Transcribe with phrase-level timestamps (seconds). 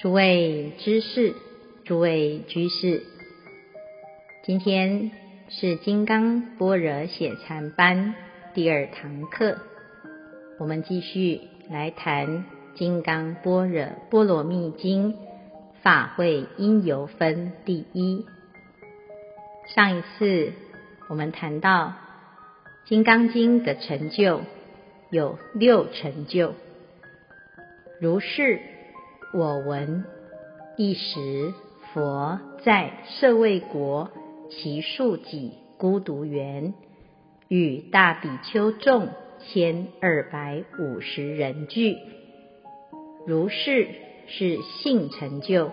[0.00, 1.34] 诸位知识，
[1.84, 3.02] 诸位居士，
[4.44, 5.10] 今天
[5.48, 8.14] 是金刚般若写禅班
[8.54, 9.58] 第二堂课，
[10.60, 12.28] 我们继续来谈
[12.76, 15.14] 《金刚般若波罗蜜经》
[15.82, 18.24] 法会因由分第一。
[19.74, 20.52] 上一次
[21.08, 21.86] 我们谈到
[22.88, 24.42] 《金刚经》的成就
[25.10, 26.54] 有六成就，
[28.00, 28.60] 如是。
[29.30, 30.04] 我闻，
[30.78, 31.52] 一时
[31.92, 34.10] 佛在舍卫国
[34.48, 36.72] 其树给孤独园，
[37.46, 41.98] 与大比丘众千二百五十人俱。
[43.26, 43.88] 如是
[44.28, 45.72] 是性成就，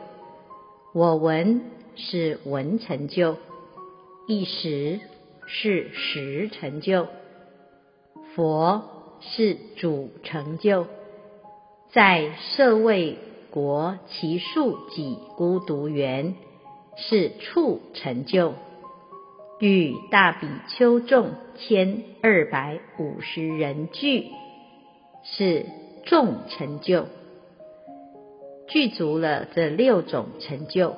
[0.94, 1.62] 我闻
[1.96, 3.38] 是闻成就，
[4.28, 5.00] 一时
[5.46, 7.08] 是时成就，
[8.36, 8.84] 佛
[9.22, 10.88] 是主成就，
[11.94, 13.18] 在舍卫。
[13.56, 16.36] 国其数己孤独园
[16.98, 18.52] 是处成就，
[19.62, 24.28] 与大比丘众千二百五十人俱
[25.24, 25.68] 是
[26.04, 27.06] 众成就，
[28.68, 30.98] 具足了这六种成就，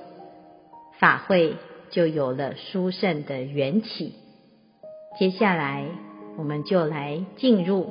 [0.98, 1.58] 法会
[1.92, 4.16] 就有了殊胜的缘起。
[5.20, 5.86] 接下来，
[6.39, 7.84] 我们就来进入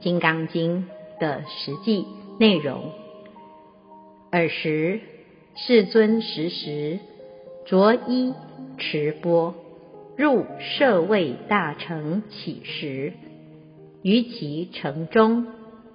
[0.02, 0.88] 《金刚经》
[1.20, 2.06] 的实际
[2.40, 3.03] 内容。
[4.34, 4.98] 尔时，
[5.54, 6.98] 世尊时时
[7.66, 8.34] 着衣
[8.78, 9.54] 持钵，
[10.16, 13.12] 入舍卫大城乞食，
[14.02, 15.46] 于其城中，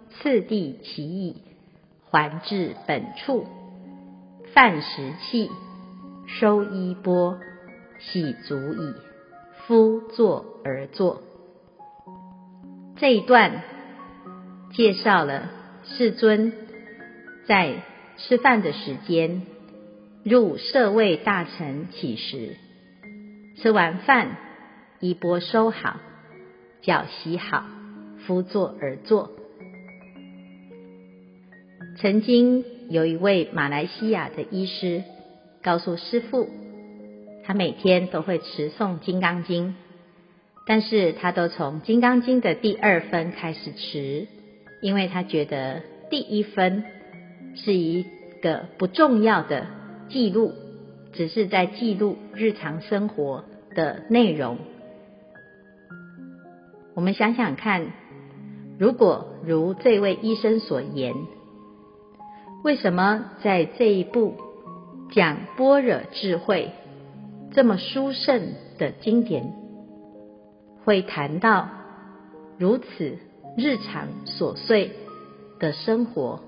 [0.09, 1.35] 次第乞已，
[2.09, 3.45] 还至本处，
[4.53, 5.49] 饭食訖，
[6.25, 7.37] 收衣钵，
[7.99, 8.93] 洗足已，
[9.67, 11.23] 敷座而坐。
[12.95, 13.63] 这一段
[14.71, 15.51] 介绍了
[15.83, 16.53] 世尊
[17.45, 17.83] 在。
[18.21, 19.43] 吃饭的时间，
[20.23, 22.57] 入舍卫大臣乞食。
[23.57, 24.35] 吃完饭，
[24.99, 25.99] 衣钵收好，
[26.81, 27.65] 脚洗好，
[28.25, 29.31] 敷坐而坐。
[31.97, 35.03] 曾经有一位马来西亚的医师
[35.63, 36.49] 告诉师父，
[37.45, 39.69] 他每天都会持诵《金刚经》，
[40.67, 44.27] 但是他都从《金刚经》的第二分开始持，
[44.81, 46.83] 因为他觉得第一分。
[47.63, 48.05] 是一
[48.41, 49.67] 个不重要的
[50.09, 50.53] 记录，
[51.13, 53.43] 只是在记录日常生活
[53.75, 54.57] 的内容。
[56.95, 57.93] 我们想想看，
[58.77, 61.13] 如果如这位医生所言，
[62.63, 64.35] 为什么在这一部
[65.11, 66.71] 讲般若智慧
[67.51, 69.53] 这么殊胜的经典，
[70.83, 71.69] 会谈到
[72.57, 73.17] 如此
[73.57, 74.91] 日常琐碎
[75.59, 76.41] 的生活？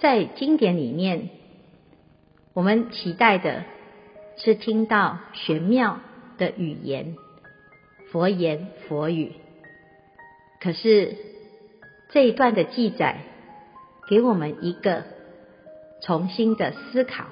[0.00, 1.28] 在经典里面，
[2.54, 3.64] 我们期待的
[4.38, 6.00] 是听到玄妙
[6.38, 7.16] 的语言，
[8.10, 9.34] 佛言佛语。
[10.58, 11.16] 可是
[12.08, 13.24] 这一段的记载，
[14.08, 15.04] 给我们一个
[16.00, 17.26] 重新的思考。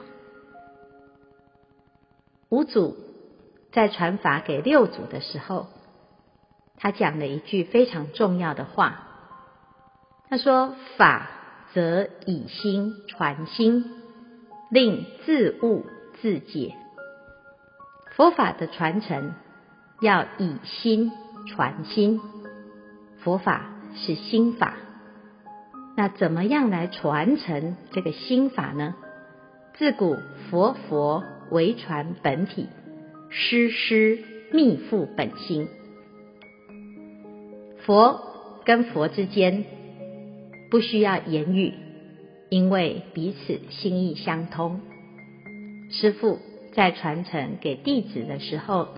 [2.50, 2.98] 五祖
[3.72, 5.68] 在传法给六祖的时候，
[6.76, 9.06] 他讲了一句非常重要的话，
[10.28, 11.30] 他说：“法。”
[11.78, 13.84] 则以心传心，
[14.68, 15.86] 令自悟
[16.20, 16.74] 自解。
[18.16, 19.32] 佛法的传承
[20.00, 21.12] 要以心
[21.46, 22.20] 传心，
[23.20, 24.74] 佛法是心法。
[25.96, 28.96] 那怎么样来传承这个心法呢？
[29.74, 30.16] 自古
[30.50, 31.22] 佛佛
[31.52, 32.66] 唯传本体，
[33.30, 34.18] 师师
[34.52, 35.68] 密付本心。
[37.86, 38.20] 佛
[38.64, 39.77] 跟佛之间。
[40.70, 41.72] 不需要言语，
[42.50, 44.80] 因为彼此心意相通。
[45.90, 46.38] 师父
[46.72, 48.88] 在传承给弟子的时候，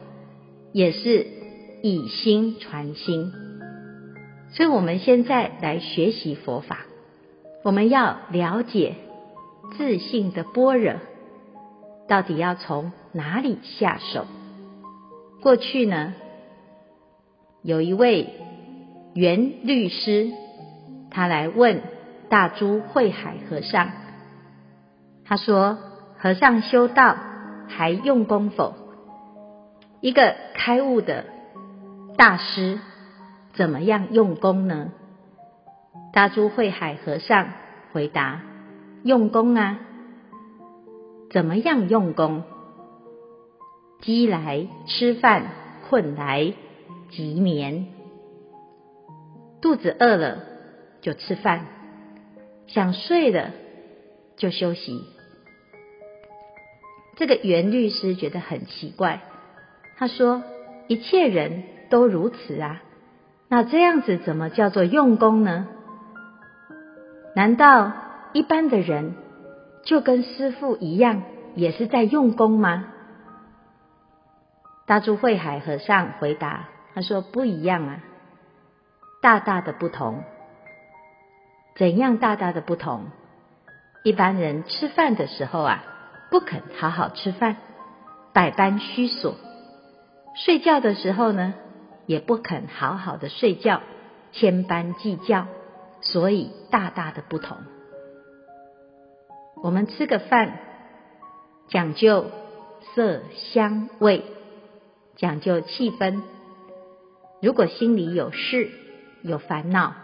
[0.72, 1.26] 也是
[1.82, 3.32] 以心传心。
[4.52, 6.86] 所以，我们现在来学习佛法，
[7.62, 8.96] 我们要了解
[9.78, 10.94] 自信的般若，
[12.08, 14.26] 到底要从哪里下手？
[15.40, 16.14] 过去呢，
[17.62, 18.26] 有一位
[19.14, 20.32] 袁律师。
[21.10, 21.82] 他来问
[22.28, 23.90] 大珠慧海和尚，
[25.24, 25.78] 他说
[26.18, 27.16] ：“和尚修道
[27.68, 28.74] 还用功否？
[30.00, 31.24] 一个开悟的
[32.16, 32.78] 大师，
[33.54, 34.92] 怎么样用功呢？”
[36.12, 37.48] 大珠慧海和尚
[37.92, 38.42] 回答
[39.02, 39.78] ：“用功啊，
[41.32, 42.44] 怎么样用功？
[44.00, 45.44] 饥来吃饭，
[45.88, 46.54] 困来
[47.10, 47.86] 即眠，
[49.60, 50.38] 肚子饿了。”
[51.00, 51.66] 就吃饭，
[52.66, 53.50] 想睡了
[54.36, 55.04] 就休息。
[57.16, 59.20] 这个袁律师觉得很奇怪，
[59.96, 60.42] 他说
[60.88, 62.82] ：“一切人都如此啊，
[63.48, 65.68] 那这样子怎么叫做用功呢？
[67.34, 67.92] 难道
[68.32, 69.14] 一般的人
[69.84, 71.22] 就跟师父一样，
[71.54, 72.86] 也是在用功吗？”
[74.86, 78.00] 大珠慧海和尚回答：“他说不一样啊，
[79.20, 80.24] 大大的不同。
[81.80, 83.06] 怎样大大的不同？
[84.04, 85.84] 一般人吃饭的时候啊。”
[86.30, 87.56] 不肯好好吃饭，
[88.32, 89.34] 百般虚索；
[90.36, 91.54] 睡觉的时候呢，
[92.06, 93.80] 也不肯好好的睡觉，
[94.30, 95.48] 千般计较，
[96.00, 97.56] 所以大大的不同。
[99.60, 100.60] 我们吃个饭，
[101.68, 102.26] 讲究
[102.94, 103.22] 色
[103.52, 104.22] 香味，
[105.16, 106.22] 讲究气氛。
[107.42, 108.70] 如果心里有事、
[109.22, 109.94] 有烦恼，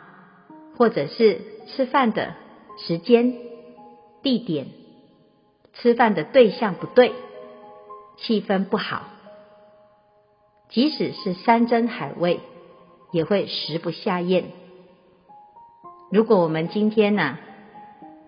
[0.77, 2.35] 或者是吃饭的
[2.87, 3.35] 时间、
[4.23, 4.67] 地点。
[5.79, 7.13] 吃饭的对象不对，
[8.17, 9.03] 气氛不好，
[10.71, 12.41] 即使是山珍海味，
[13.13, 14.45] 也会食不下咽。
[16.11, 17.37] 如果我们今天呢、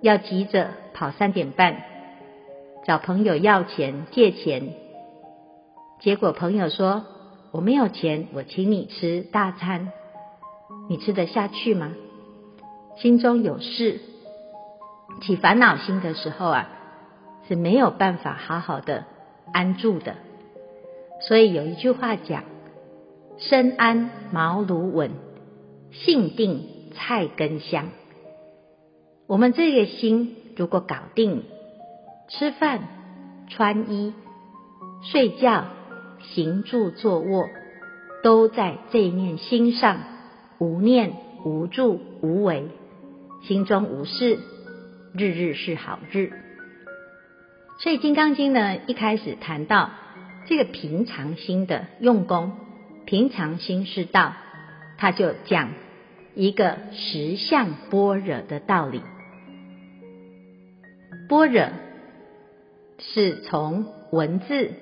[0.02, 1.84] 要急着跑三点半，
[2.86, 4.74] 找朋友要钱借钱，
[6.00, 7.06] 结果朋友说
[7.50, 9.90] 我没有钱，我请你吃大餐，
[10.90, 11.94] 你吃得下去吗？
[13.00, 14.00] 心中有事，
[15.22, 16.70] 起烦恼心的时候啊。
[17.46, 19.04] 是没有办法好好的
[19.54, 20.16] 安住的，
[21.26, 22.44] 所以有一句话讲
[23.40, 25.12] ：“身安茅庐稳，
[25.92, 27.88] 性定菜根香。”
[29.26, 31.44] 我们这个心如果搞定，
[32.28, 32.80] 吃饭、
[33.48, 34.12] 穿衣、
[35.10, 35.64] 睡觉、
[36.20, 37.48] 行住坐卧，
[38.22, 40.00] 都在这一念心上，
[40.58, 41.14] 无念、
[41.46, 42.68] 无住、无为，
[43.42, 44.38] 心中无事，
[45.14, 46.32] 日日是好日。
[47.78, 49.90] 所以《金刚经》呢，一开始谈到
[50.46, 52.52] 这个平常心的用功，
[53.06, 54.34] 平常心是道，
[54.98, 55.70] 他就讲
[56.34, 59.00] 一个实相般若的道理。
[61.28, 61.68] 般若
[62.98, 64.72] 是从文字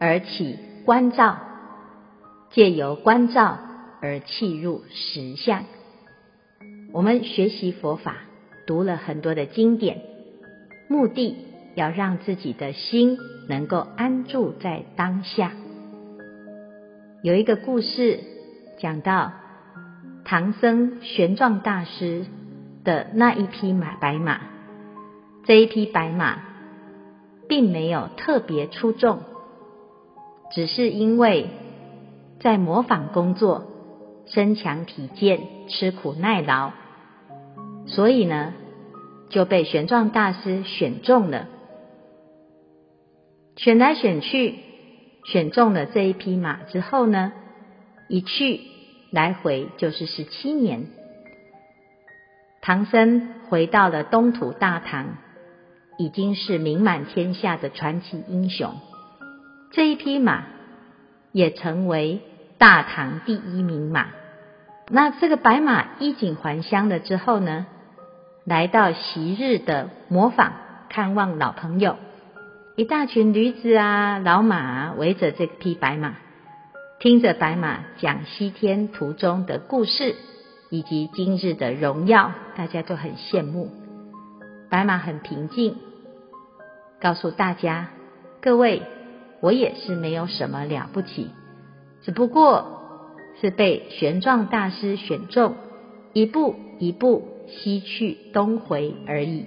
[0.00, 1.38] 而起观照，
[2.50, 3.58] 借由观照
[4.00, 5.64] 而契入实相。
[6.92, 8.16] 我们学习佛法，
[8.66, 10.02] 读了很多的经典，
[10.88, 11.36] 目的。
[11.74, 13.16] 要让自己的心
[13.48, 15.52] 能够安住在当下。
[17.22, 18.20] 有一个故事
[18.78, 19.32] 讲到
[20.22, 22.26] 唐僧玄奘大师
[22.84, 24.38] 的那一匹马白马，
[25.46, 26.40] 这一匹白马
[27.48, 29.20] 并没有特别出众，
[30.54, 31.48] 只是因为
[32.38, 33.64] 在模仿工作，
[34.26, 36.72] 身强体健，吃苦耐劳，
[37.86, 38.54] 所以呢
[39.28, 41.48] 就被玄奘大师选中了。
[43.56, 44.54] 选来选去，
[45.24, 47.32] 选中了这一匹马之后呢，
[48.08, 48.60] 一去
[49.10, 50.86] 来回就是十七年。
[52.62, 55.18] 唐僧回到了东土大唐，
[55.98, 58.74] 已经是名满天下的传奇英雄。
[59.72, 60.44] 这一匹马
[61.32, 62.20] 也成为
[62.62, 64.10] 大唐第一名马。
[64.88, 67.66] 那这个白马衣锦还乡了之后呢，
[68.44, 70.52] 来到昔日的磨坊
[70.88, 71.96] 看望老朋友。
[72.76, 76.14] 一大群驴子啊、老马啊，围着这匹白马，
[77.00, 80.14] 听着白马讲西天途中的故事，
[80.70, 83.72] 以及今日的荣耀，大家都很羡慕。
[84.70, 85.78] 白马很平静，
[87.00, 87.88] 告诉大家：
[88.40, 88.82] 各位，
[89.40, 91.28] 我也是没有什么了不起，
[92.02, 92.82] 只不过
[93.40, 95.54] 是被玄奘大师选中，
[96.12, 99.46] 一步一步西去东回而已。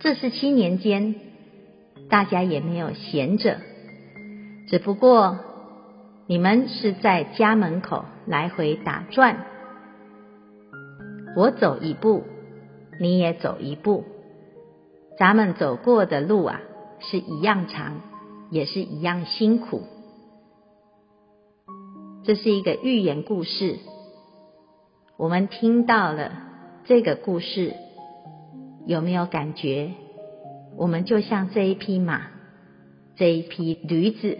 [0.00, 1.16] 这十七年间。
[2.10, 3.56] 大家也没有闲着，
[4.68, 5.38] 只不过
[6.26, 9.46] 你们是在家门口来回打转。
[11.34, 12.24] 我走一步，
[13.00, 14.04] 你也走一步，
[15.18, 16.60] 咱们走过的路啊，
[17.00, 18.02] 是一样长，
[18.50, 19.82] 也是一样辛苦。
[22.24, 23.78] 这是一个寓言故事，
[25.18, 26.32] 我们听到了
[26.86, 27.74] 这个故事，
[28.86, 29.90] 有没有感觉？
[30.74, 32.22] 我们就像这一匹马，
[33.16, 34.38] 这一匹驴子，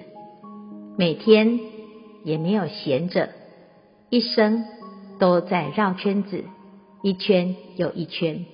[0.97, 1.61] 每天
[2.25, 3.29] 也没有闲着，
[4.09, 4.65] 一生
[5.19, 6.43] 都在绕圈子，
[7.03, 8.47] 一圈又一圈。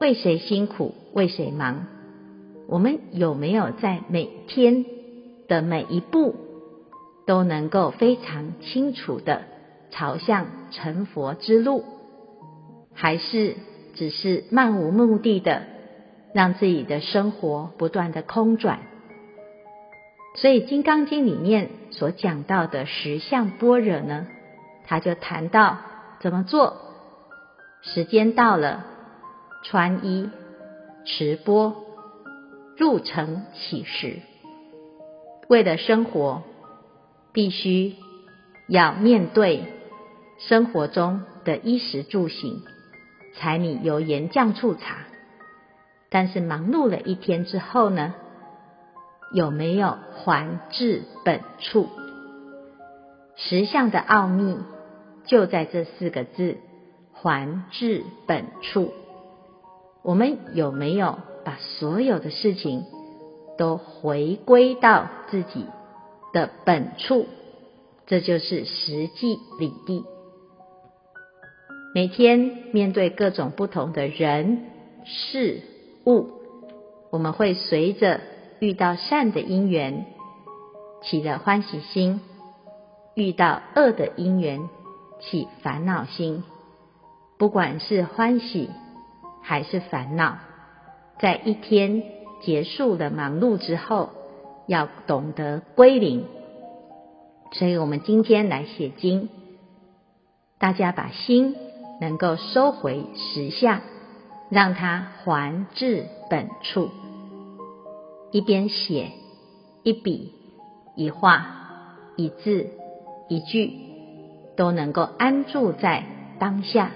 [0.00, 0.94] 为谁辛苦？
[1.12, 1.86] 为谁忙？
[2.68, 4.84] 我们有没有在每天
[5.48, 6.36] 的每一步
[7.30, 9.42] 都能够非常清楚地
[9.92, 11.84] 朝向成佛之路？
[12.92, 13.54] 还是
[13.94, 15.62] 只是漫无目的的
[16.34, 18.80] 让自己的生活不断的空转。
[20.34, 24.26] 所以《金刚经》里面所讲到的实相般若呢，
[24.84, 25.78] 他就谈到
[26.18, 26.78] 怎么做。
[27.82, 28.84] 时间到了，
[29.62, 30.30] 穿衣
[31.04, 31.76] 持钵，
[32.76, 34.18] 入城乞食。
[35.46, 36.42] 为了生活，
[37.32, 37.96] 必须
[38.68, 39.64] 要面对
[40.38, 42.62] 生活中的衣食住行。
[43.36, 45.06] 柴米油盐酱醋茶，
[46.10, 48.14] 但是忙碌了一天之后呢，
[49.32, 51.88] 有没有还至本处？
[53.36, 54.58] 实相的奥秘
[55.24, 56.56] 就在这四个字
[57.14, 58.92] “还至本处”。
[60.02, 62.84] 我们有没有把所有的事情
[63.56, 65.66] 都回归到自己
[66.32, 67.26] 的本处？
[68.06, 70.04] 这就是实际领地。
[71.94, 72.38] 每天
[72.72, 74.64] 面对各种不同的人
[75.04, 75.62] 事
[76.06, 76.28] 物，
[77.10, 78.20] 我们会随着
[78.58, 80.06] 遇到善的因缘
[81.02, 82.20] 起了欢喜心，
[83.14, 84.68] 遇到恶的因缘
[85.20, 86.44] 起烦恼心。
[87.38, 88.70] 不管是欢喜
[89.42, 90.38] 还是烦恼，
[91.18, 92.02] 在一天
[92.42, 94.10] 结束了忙碌之后，
[94.70, 96.24] 要懂得归零。
[97.52, 99.28] 所以我们今天来写经，
[100.58, 101.56] 大家把心。
[102.00, 103.82] 能够收回实相，
[104.48, 106.88] 让它还至本处。
[108.30, 109.10] 一边写，
[109.82, 110.32] 一笔
[110.96, 112.70] 一画一字
[113.28, 113.74] 一句，
[114.56, 116.06] 都能够安住在
[116.38, 116.92] 当下。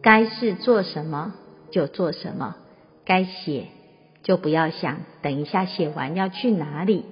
[0.00, 1.34] 该是做什么
[1.70, 2.56] 就做什么，
[3.04, 3.66] 该写
[4.22, 7.04] 就不要想等一下写完要去哪里。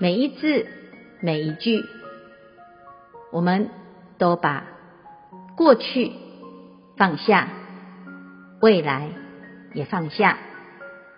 [0.00, 0.66] 每一字
[1.20, 1.82] 每一句，
[3.32, 3.70] 我们。
[4.18, 4.64] 都把
[5.58, 6.10] 过去
[6.96, 7.50] 放下，
[8.62, 9.10] 未来
[9.74, 10.38] 也放下，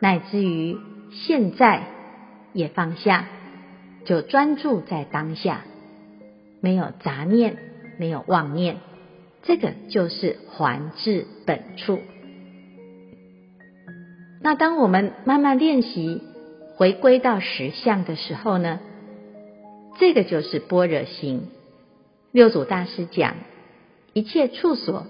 [0.00, 0.76] 乃至于
[1.12, 1.84] 现在
[2.52, 3.26] 也放下，
[4.04, 5.60] 就专注在当下，
[6.60, 7.56] 没有杂念，
[7.98, 8.78] 没有妄念，
[9.44, 12.00] 这个就是还至本处。
[14.40, 16.22] 那当我们慢慢练习
[16.76, 18.80] 回归到实相的时候呢，
[19.98, 21.48] 这个就是般若心。
[22.30, 23.34] 六祖大师讲：
[24.12, 25.06] 一切处所，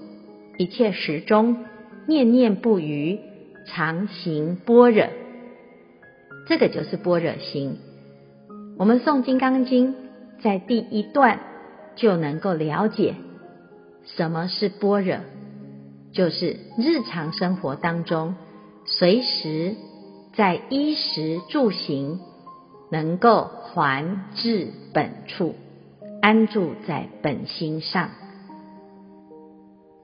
[0.57, 1.65] 一切时中，
[2.07, 3.19] 念念不渝，
[3.67, 5.07] 常行般若。
[6.47, 7.79] 这个就是般若心。
[8.79, 9.95] 我们诵《金刚经》，
[10.43, 11.41] 在第一段
[11.97, 13.17] 就能够了解
[14.05, 15.19] 什么是般若，
[16.13, 18.37] 就是日常生活当中，
[18.91, 19.77] 随时
[20.35, 22.21] 在衣食住行，
[22.91, 25.55] 能够还至本处。
[26.21, 28.11] 安住在本心上。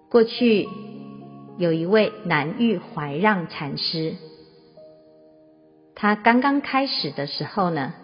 [0.08, 0.68] 过去
[1.58, 4.14] 有一位南域怀让禅师，
[5.96, 7.94] 他刚刚开始的时候呢，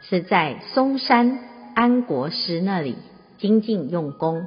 [0.00, 1.40] 是在嵩山
[1.74, 2.96] 安国师那里
[3.38, 4.46] 精进用功。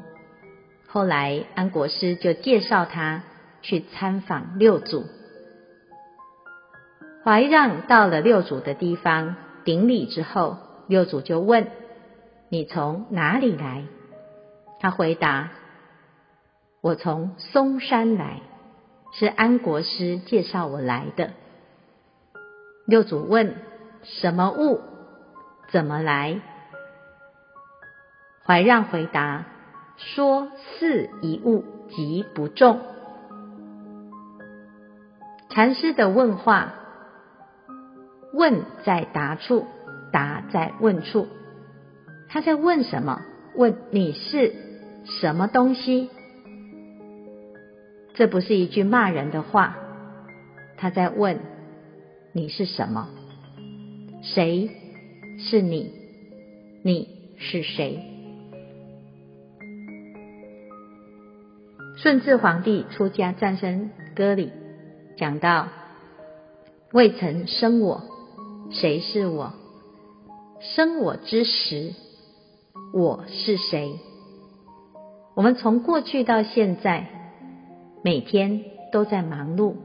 [0.88, 3.24] 后来安国师就介绍他
[3.62, 5.06] 去参访六祖。
[7.26, 11.68] 怀让到了六祖的地方顶礼之后，六祖就问。
[12.50, 13.86] 你从哪里来？
[14.80, 15.50] 他回答
[16.80, 18.42] ：“我从嵩山来，
[19.12, 21.32] 是安国师介绍我来的。”
[22.86, 23.56] 六祖问
[24.04, 24.80] ：“什么物？
[25.72, 26.40] 怎么来？”
[28.46, 29.46] 怀让回答
[29.98, 32.82] ：“说似一物，即不重。”
[35.50, 36.76] 禅师的问话，
[38.36, 39.66] 问在答处，
[40.12, 41.28] 答在问处。
[42.28, 43.22] 他在问什么？
[43.56, 44.54] 问你是
[45.06, 46.10] 什么东西？
[48.14, 49.78] 这不是一句骂人的话。
[50.78, 51.40] 他在问
[52.34, 53.08] 你是什么？
[54.22, 54.70] 谁
[55.40, 55.94] 是你？
[56.84, 58.04] 你是谁？
[61.96, 64.52] 顺治皇帝出家赞生歌里
[65.18, 65.70] 讲到：
[66.92, 68.04] 未曾生我，
[68.72, 69.54] 谁是我？
[70.60, 71.94] 生我之时。
[72.94, 74.00] 我是谁？
[75.34, 77.08] 我们从过去到现在，
[78.04, 79.76] 每天都在忙碌，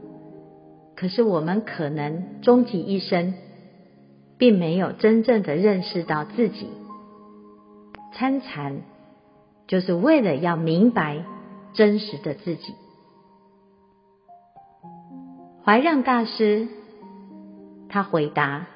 [0.95, 3.33] 可是我们可能终其一生，
[4.37, 6.67] 并没有真正的认识到自己。
[8.13, 8.81] 参禅
[9.67, 11.25] 就是为了要明白
[11.73, 12.75] 真实的自己。
[15.65, 16.67] 怀让大师
[17.91, 18.67] 他回答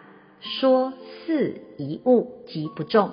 [0.41, 0.91] 说
[1.25, 3.11] ：“似一物，即不重。”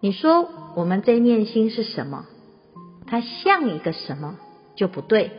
[0.00, 2.24] 你说我们这念心是什么？
[3.06, 4.38] 它像一个什么
[4.74, 5.30] 就不对，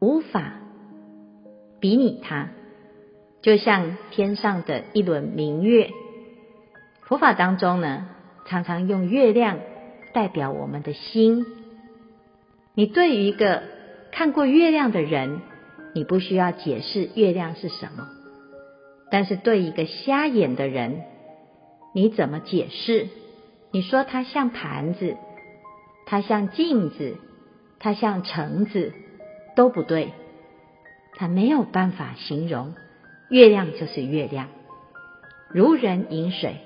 [0.00, 0.54] 无法
[1.80, 2.48] 比拟它，
[3.42, 5.90] 就像天上的一轮明月。
[7.02, 8.08] 佛法当中呢，
[8.46, 9.58] 常常用月亮
[10.12, 11.46] 代表我们的心。
[12.74, 13.62] 你对于一个
[14.12, 15.40] 看过月亮的人，
[15.94, 18.04] 你不需要解释月亮是什么；
[19.10, 21.02] 但是对一个瞎眼的人，
[21.94, 23.08] 你怎么解释？
[23.72, 25.16] 你说它像盘子，
[26.06, 27.16] 它像镜子，
[27.78, 28.92] 它像橙子，
[29.56, 30.12] 都不对。
[31.16, 32.74] 他没有办法形容
[33.28, 34.48] 月亮就是月亮，
[35.50, 36.56] 如人饮水。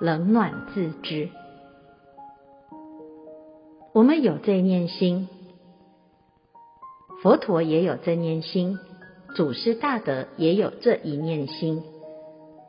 [0.00, 1.28] 冷暖自知。
[3.92, 5.28] 我们有这念心，
[7.22, 8.78] 佛陀也有这念心，
[9.36, 11.84] 祖师大德也有这一念心。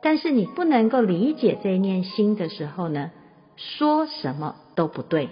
[0.00, 3.10] 但是你不能够理解这一念心的时候呢，
[3.56, 5.28] 说什么都不对。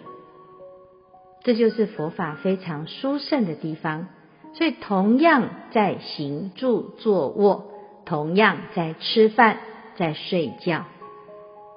[1.44, 4.08] 这就是佛法非常殊胜的地方。
[4.54, 7.70] 所以，同样在行住坐卧，
[8.04, 9.58] 同样在吃饭，
[9.96, 10.84] 在睡觉。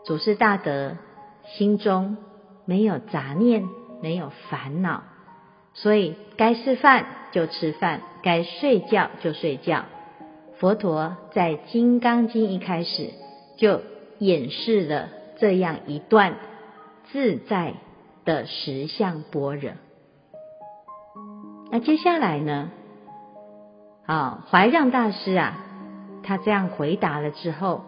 [0.03, 0.97] 祖师大德
[1.45, 2.17] 心中
[2.65, 3.69] 没有杂念，
[4.01, 5.03] 没有烦恼，
[5.75, 9.85] 所以该吃饭就吃饭，该睡觉就睡觉。
[10.57, 13.09] 佛陀在《金刚经》一开始
[13.57, 13.81] 就
[14.19, 16.35] 演示了这样一段
[17.11, 17.73] 自在
[18.23, 19.71] 的实相般若。
[21.71, 22.71] 那接下来呢？
[24.05, 25.57] 啊，怀让大师啊，
[26.23, 27.83] 他这样回答了之后，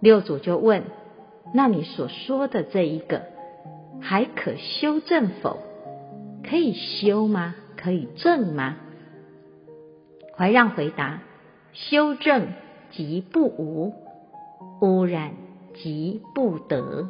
[0.00, 0.84] 六祖就问。
[1.52, 3.22] 那你所说的这一个
[4.00, 5.58] 还可修正否？
[6.42, 7.54] 可以修吗？
[7.76, 8.76] 可以正吗？
[10.36, 11.20] 怀让回答：
[11.72, 12.48] 修正
[12.90, 13.94] 即不无，
[14.80, 15.32] 污染
[15.74, 17.08] 即不得。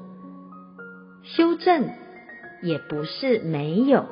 [1.22, 1.90] 修正
[2.62, 4.06] 也不是没有，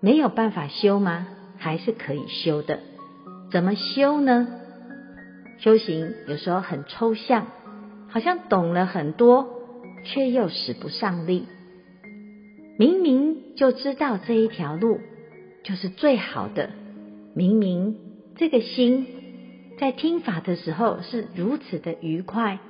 [0.00, 1.26] 没有办法修吗？
[1.56, 2.80] 还是可以修的。
[3.50, 4.48] 怎么修呢？
[5.58, 7.46] 修行有时候很抽象。
[8.10, 9.50] 好像懂了很多，
[10.04, 11.46] 却又使不上力。
[12.78, 15.00] 明明就知道这一条路
[15.64, 16.70] 就是最好的，
[17.34, 17.96] 明明
[18.36, 19.04] 这个心
[19.80, 22.60] 在听法的时候是如此的愉快，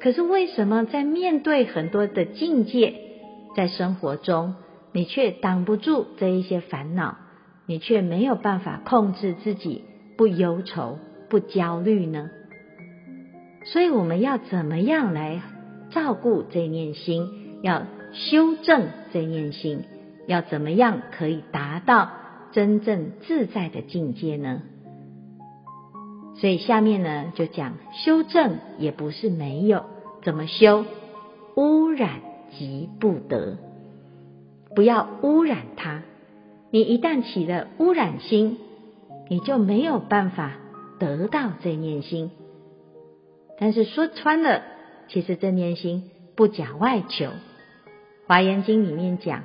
[0.00, 2.94] 可是为什么在面对很多的境界，
[3.54, 4.54] 在生活中
[4.92, 7.18] 你却挡不住这一些烦恼，
[7.66, 9.84] 你却没有办法控制自己
[10.16, 12.30] 不忧愁、不焦虑呢？
[13.66, 15.42] 所以我们要怎么样来
[15.90, 17.60] 照顾这念心？
[17.62, 17.82] 要
[18.14, 19.84] 修正正念心，
[20.26, 22.10] 要怎么样可以达到
[22.52, 24.62] 真正自在的境界呢？
[26.36, 29.84] 所以下面呢就讲修正也不是没有，
[30.22, 30.84] 怎么修？
[31.56, 32.20] 污染
[32.56, 33.56] 即不得，
[34.74, 36.02] 不要污染它。
[36.70, 38.58] 你一旦起了污染心，
[39.28, 40.52] 你就没有办法
[40.98, 42.30] 得到正念心。
[43.58, 44.62] 但是说穿了，
[45.08, 47.26] 其实正念心不假外求。
[48.26, 49.42] 华严经里面讲，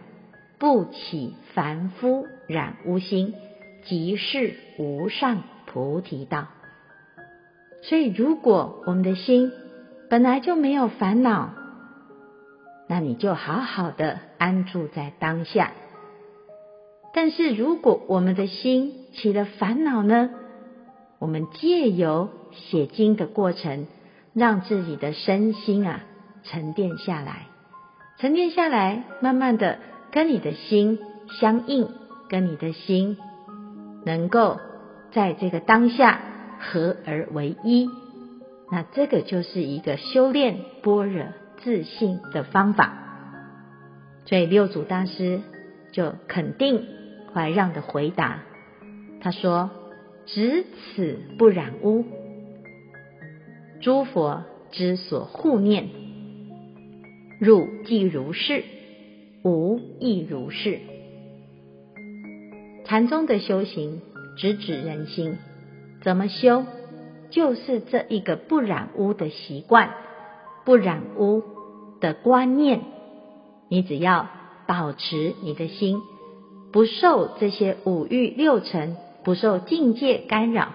[0.58, 3.34] 不起凡夫染污心，
[3.84, 6.48] 即是无上菩提道。
[7.84, 9.52] 所以，如果我们的心
[10.10, 11.54] 本来就没有烦恼，
[12.88, 15.72] 那你就好好的安住在当下。
[17.14, 20.30] 但是，如果我们的心起了烦恼呢？
[21.20, 23.88] 我们借由写经的过程。
[24.32, 26.02] 让自己的身心啊
[26.44, 27.48] 沉淀下来，
[28.20, 29.80] 沉淀下来，慢慢的
[30.12, 31.00] 跟你的心
[31.40, 31.88] 相应，
[32.28, 33.18] 跟你的心
[34.06, 34.60] 能够
[35.14, 36.20] 在这个当下
[36.60, 37.90] 合而为一，
[38.70, 41.28] 那这个就是一个修炼般若
[41.60, 42.94] 自信的方法。
[44.26, 45.40] 所以六祖大师
[45.94, 46.86] 就肯定
[47.34, 48.42] 怀让的回答，
[49.22, 49.70] 他说
[50.28, 52.04] ：“只此不染污。”
[53.80, 55.88] 诸佛之所护念，
[57.40, 58.64] 入即如是，
[59.44, 60.80] 无亦如是。
[62.86, 64.02] 禅宗的修行
[64.36, 65.38] 直指人心，
[66.04, 66.66] 怎么修？
[67.30, 69.92] 就是这一个不染污的习惯，
[70.66, 71.44] 不染污
[72.02, 72.82] 的观念。
[73.70, 74.28] 你只要
[74.68, 76.02] 保持你的心，
[76.74, 80.74] 不受这些五欲六尘，不受境界干扰。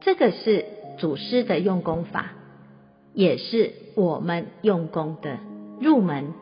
[0.00, 0.64] 这个是
[0.98, 2.32] 祖师的用功法，
[3.12, 5.38] 也是我们用功的
[5.80, 6.34] 入门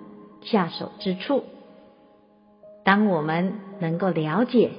[0.43, 1.45] 下手之处。
[2.85, 4.71] 当我们能够了解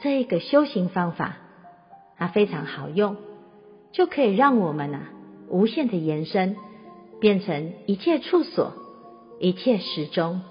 [0.00, 1.36] 这个修行方法，
[2.16, 3.16] 它非常好用，
[3.92, 5.10] 就可以让我们啊
[5.48, 6.56] 无限的延伸，
[7.20, 8.72] 变成一切处所、
[9.40, 10.42] 一切时中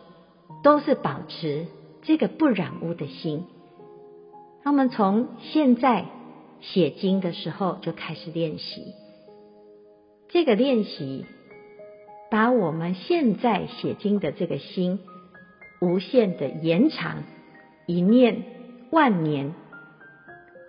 [0.61, 1.65] 都是保持
[2.03, 3.45] 这个不染污的心。
[4.63, 6.05] 我们从现在
[6.61, 8.93] 写经的时候就开始练习，
[10.29, 11.25] 这个练习
[12.33, 15.01] 把我们现在写经的这个心
[15.79, 17.21] 无限的延长，
[17.85, 18.43] 一念
[18.89, 19.53] 万年，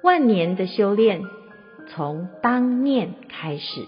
[0.02, 1.22] 万年的修炼
[1.88, 3.86] 从当念开始，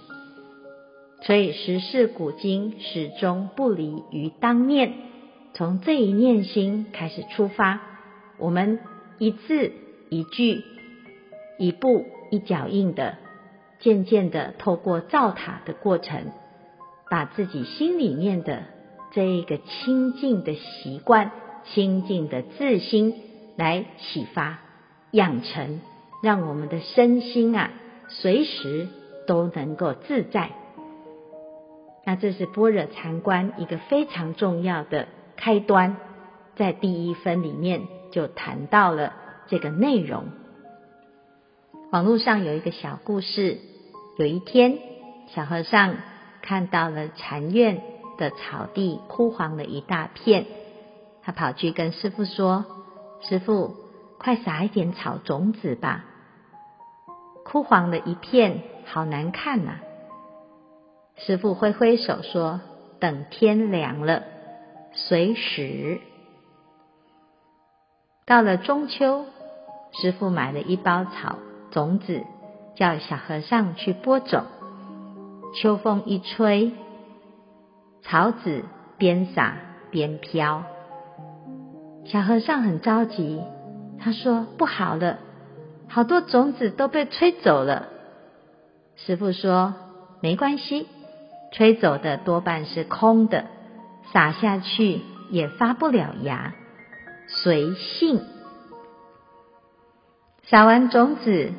[1.21, 4.95] 所以十世古经始终不离于当念，
[5.53, 7.83] 从这一念心开始出发，
[8.39, 8.81] 我们
[9.19, 9.73] 一字。
[10.09, 10.63] 一句、
[11.59, 13.19] 一步、一脚印的，
[13.81, 16.31] 渐渐的透过造塔的过程，
[17.09, 18.65] 把自己心里面的
[19.13, 21.31] 这一个清净的习惯、
[21.65, 23.15] 清净的自心
[23.57, 24.59] 来启发、
[25.11, 25.81] 养成，
[26.23, 27.71] 让我们的身心啊，
[28.09, 28.89] 随时
[29.27, 30.51] 都能够自在。
[32.05, 35.97] 那这是般若禅观一个非常重要的开端，
[36.55, 39.13] 在第一分里面就谈到了。
[39.49, 40.25] 这个内容，
[41.93, 43.59] 网络上有一个小故事。
[44.19, 44.79] 有一天，
[45.29, 45.95] 小和尚
[46.47, 47.83] 看到了禅院
[48.19, 50.47] 的草地枯黄了一大片，
[51.25, 52.65] 他跑去跟师父说
[53.21, 53.75] ：“师父，
[54.17, 56.05] 快撒一点草种子吧！
[57.45, 59.81] 枯黄了一片，好难看呐、”
[61.19, 62.61] 师父挥挥手说
[63.01, 64.23] ：“等天凉了，
[64.93, 66.01] 随时。”
[68.25, 69.25] 到了中秋。
[70.01, 71.39] 师父买了一包草
[71.71, 72.23] 种子，
[72.77, 74.45] 叫小和尚去播种。
[75.55, 76.73] 秋风一吹，
[78.03, 78.65] 草籽
[78.99, 79.57] 边撒
[79.91, 80.65] 边飘。
[82.05, 83.41] 小和尚很着急，
[83.99, 85.19] 他说：“不好了，
[85.89, 87.89] 好多种子都被吹走了。”
[88.97, 89.75] 师傅说
[90.21, 90.87] ：“没关系，
[91.53, 93.47] 吹走的多半是空的，
[94.13, 96.55] 撒下去也发不了芽，
[97.29, 98.21] 随性。”
[100.49, 101.51] 撒完种子，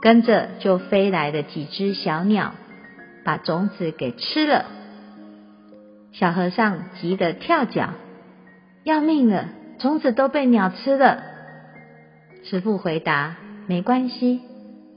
[0.00, 2.54] 跟着就飞来了几只小鸟，
[3.24, 4.64] 把种子给吃了。
[6.12, 7.90] 小和尚急得跳脚，
[8.84, 11.22] 要命了，种子都被鸟吃了。
[12.44, 13.36] 师父回答：
[13.66, 14.40] 没关系，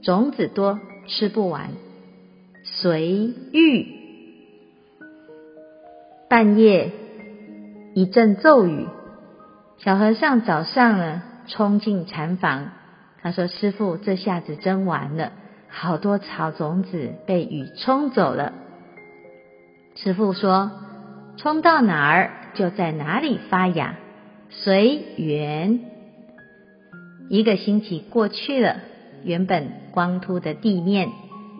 [0.02, 1.70] 种子多，吃不完，
[2.64, 3.86] 随遇。
[6.28, 6.90] 半夜
[7.94, 8.86] 一阵骤雨，
[9.78, 11.22] 小和尚早上了。
[11.46, 12.70] 冲进禅房，
[13.24, 15.32] 他说：“师傅，这下子真完了，
[15.70, 18.52] 好多草种子被雨冲走了。”
[19.96, 20.70] 师傅说
[21.38, 23.96] ：“冲到哪儿就在哪里发芽，
[24.50, 25.80] 随缘。”
[27.30, 28.76] 一个星期过去了，
[29.24, 31.08] 原本光秃的地面，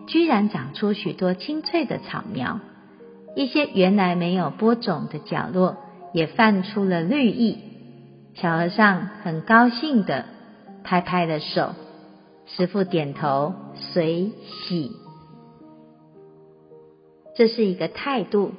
[0.05, 2.59] 居然长出许多青翠的草苗，
[3.35, 5.77] 一些原来没有播种的角落，
[6.13, 7.57] 也泛出了绿意。
[8.35, 10.25] 小和尚很高兴的
[10.85, 11.73] 拍拍了手，
[12.45, 14.91] 师父点头随喜。
[17.35, 18.53] 这是一个态度，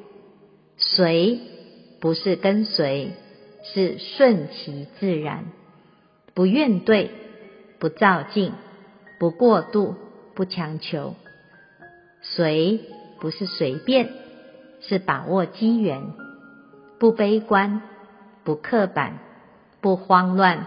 [0.76, 1.40] 随
[2.00, 3.12] 不是跟随，
[3.62, 5.46] 是顺其自然，
[6.34, 7.08] 不怨怼，
[7.78, 8.52] 不躁进，
[9.18, 9.94] 不过度，
[10.34, 11.14] 不强求。
[12.20, 12.80] 随
[13.20, 14.10] 不是随便，
[14.80, 16.02] 是把握机缘，
[16.98, 17.80] 不悲观，
[18.44, 19.20] 不刻板。
[19.78, 20.66] 不慌乱，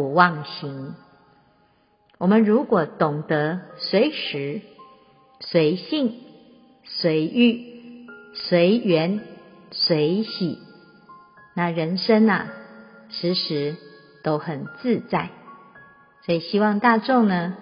[0.00, 0.94] 不妄行。
[2.16, 4.62] 我们如果懂得随时、
[5.40, 6.14] 随性、
[6.84, 9.20] 随遇、随缘、
[9.70, 10.58] 随喜，
[11.54, 12.46] 那人生啊，
[13.10, 13.76] 时时
[14.24, 15.28] 都很自在。
[16.24, 17.58] 所以希望大众呢，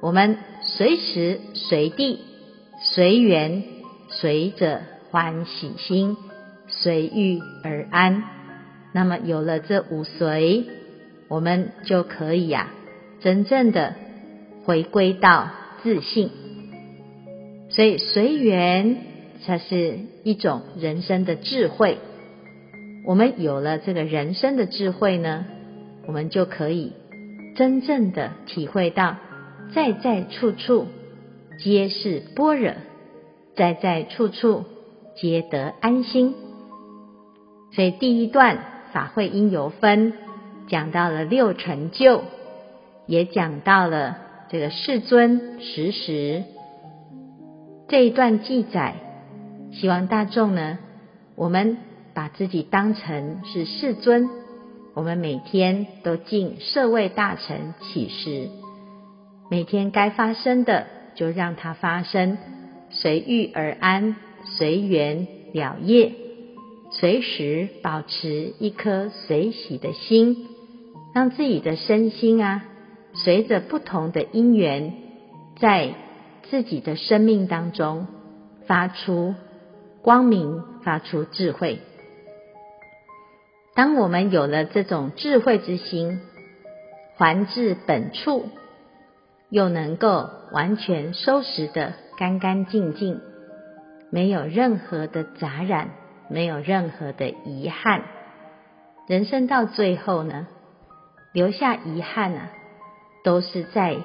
[0.00, 2.18] 我们随时随地、
[2.92, 3.62] 随缘，
[4.08, 6.16] 随着欢喜心，
[6.66, 8.24] 随遇而安。
[8.92, 10.66] 那么有了这五随，
[11.28, 12.70] 我们就可以呀、
[13.20, 13.94] 真正的
[14.64, 15.50] 回归到
[15.82, 16.30] 自信。
[17.70, 18.96] 所以随缘，
[19.44, 21.98] 才是一种人生的智慧。
[23.06, 25.44] 我们有了这个人生的智慧呢，
[26.06, 26.92] 我们就可以
[27.56, 29.16] 真正的体会到，
[29.74, 30.86] 在在处处
[31.62, 32.72] 皆是般若，
[33.54, 34.64] 在在处处
[35.16, 36.34] 皆得安心。
[37.74, 38.58] 所以第一段。
[38.90, 40.14] 法会因由分，
[40.68, 42.22] 讲到了六成就，
[43.06, 44.18] 也讲到了
[44.50, 46.44] 这个世尊时时
[47.88, 48.94] 这一段记载。
[49.72, 50.78] 希望大众呢，
[51.34, 51.78] 我们
[52.14, 54.28] 把自己当成是世尊，
[54.94, 58.48] 我们每天都敬社卫大乘起时，
[59.50, 62.38] 每天该发生的就让它发生，
[62.90, 66.12] 随遇而安，随缘了业。
[66.90, 70.46] 随时保持一颗随喜的心，
[71.14, 72.64] 让自己的身心啊，
[73.14, 74.94] 随着不同的因缘，
[75.58, 75.94] 在
[76.50, 78.06] 自己的生命当中
[78.66, 79.34] 发出
[80.02, 81.80] 光明，发出智慧。
[83.74, 86.20] 当我们有了这种智慧之心，
[87.16, 88.48] 还至本处，
[89.50, 93.20] 又能够完全收拾的干干净净，
[94.10, 95.90] 没有任何的杂染，
[96.28, 98.02] 没有任何的遗憾。
[99.06, 100.46] 人生到最后呢，
[101.32, 102.50] 留下遗憾啊，
[103.22, 103.98] 都是在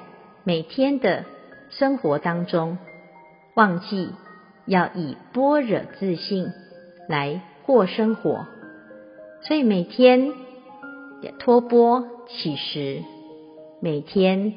[0.44, 1.24] 每天的
[1.70, 2.78] 生活当中，
[3.54, 4.12] 忘记
[4.66, 6.52] 要以般若自信
[7.08, 8.46] 来过生活，
[9.42, 10.32] 所以每天
[11.22, 13.02] 也托钵乞食，
[13.80, 14.54] 每天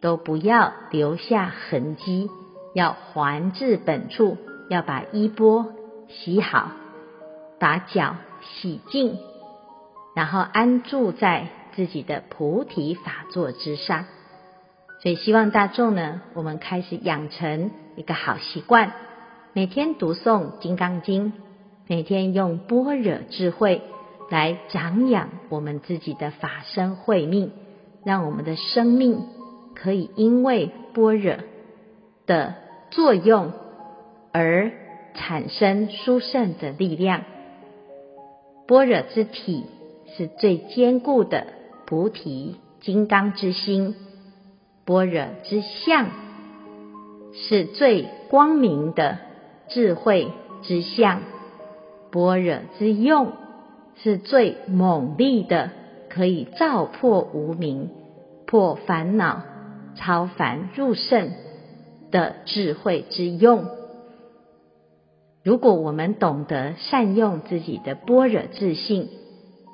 [0.00, 2.28] 都不要留下痕迹，
[2.74, 4.36] 要还至本处，
[4.68, 5.66] 要把衣钵
[6.08, 6.72] 洗好，
[7.58, 9.16] 把脚洗净，
[10.14, 14.06] 然后安住在自己的菩提法座之上。
[15.02, 18.92] 所以希望大众呢，我们开始养成一个好习惯，
[19.52, 21.32] 每天读诵《金刚经》，
[21.88, 23.82] 每天用般若智慧
[24.30, 27.50] 来长养我们自己的法身慧命，
[28.04, 29.26] 让我们的生命
[29.74, 31.36] 可以因为般若
[32.26, 32.54] 的
[32.90, 33.52] 作用
[34.32, 34.70] 而
[35.14, 37.24] 产生殊胜的力量。
[38.68, 39.64] 般若之体
[40.16, 41.46] 是最坚固的
[41.92, 43.94] 菩提金刚之心。
[44.86, 46.06] 般若之相
[47.34, 49.18] 是最光明的
[49.68, 51.20] 智慧之相，
[52.10, 53.32] 般若之用
[54.02, 55.68] 是最猛力的，
[56.08, 57.90] 可以照破无明、
[58.46, 59.42] 破烦恼、
[59.94, 61.30] 超凡入圣
[62.10, 63.66] 的智慧之用。
[65.44, 69.10] 如果我们懂得善用自己的般若自性，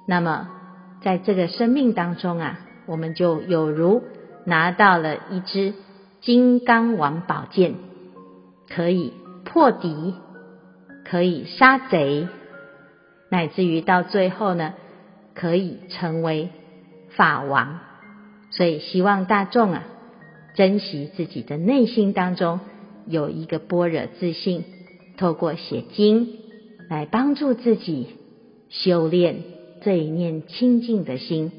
[0.08, 0.48] 那么
[1.02, 4.02] 在这个生命当中啊，我们就有如。
[4.44, 5.74] 拿到了一支
[6.22, 7.74] 金刚王宝剑，
[8.70, 9.12] 可以
[9.44, 10.14] 破敌，
[11.04, 12.28] 可以杀贼，
[13.28, 14.72] 乃至于到最后呢，
[15.34, 16.48] 可以成为
[17.10, 17.80] 法王。
[18.50, 19.84] 所以希望大众啊，
[20.54, 22.60] 珍惜自己的内心当中
[23.06, 24.64] 有一个般若自信，
[25.18, 26.26] 透过写经
[26.88, 28.16] 来帮助自己
[28.70, 29.42] 修炼
[29.80, 31.52] 这一念清净的心。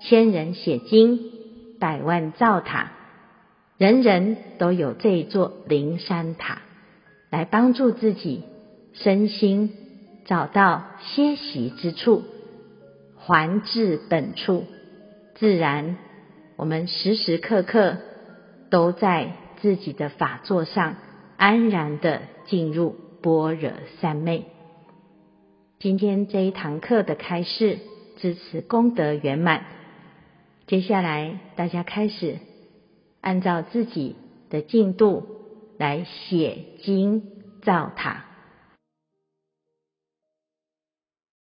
[0.00, 1.36] 千人写经。
[1.80, 2.90] 百万造塔，
[3.76, 6.60] 人人都有这一座灵山塔，
[7.30, 8.42] 来帮助自己
[8.94, 9.72] 身心
[10.26, 12.24] 找到歇息之处，
[13.16, 14.64] 还至本处。
[15.36, 15.98] 自然，
[16.56, 17.98] 我们时时刻刻
[18.70, 20.96] 都在自己的法座上
[21.36, 24.46] 安然的进入般若三昧。
[25.80, 27.78] 今天这一堂课的开示，
[28.16, 29.64] 支持功德圆满。
[30.66, 32.38] 接下来，大家开始
[33.20, 34.16] 按照自己
[34.50, 35.24] 的进度
[35.78, 37.22] 来写经
[37.62, 38.27] 造塔。